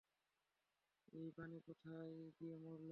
[1.13, 2.79] এই বানি কোথায় গিয়ে মরল?